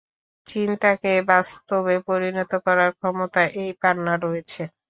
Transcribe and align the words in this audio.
চিন্তাকে 0.47 1.11
বাস্তবে 1.29 1.95
পরিণত 2.07 2.51
করার 2.65 2.91
ক্ষমতা 2.97 3.41
এই 3.55 3.69
পান্নার 3.81 4.19
রয়েছে। 4.25 4.61